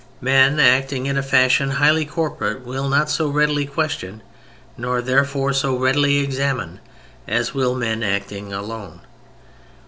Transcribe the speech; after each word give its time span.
Men 0.19 0.59
acting 0.59 1.05
in 1.05 1.15
a 1.15 1.21
fashion 1.21 1.69
highly 1.69 2.05
corporate 2.05 2.65
will 2.65 2.89
not 2.89 3.07
so 3.07 3.29
readily 3.29 3.67
question, 3.67 4.23
nor 4.75 4.99
therefore 4.99 5.53
so 5.53 5.77
readily 5.77 6.17
examine, 6.17 6.79
as 7.27 7.53
will 7.53 7.75
men 7.75 8.01
acting 8.01 8.51
alone. 8.51 9.01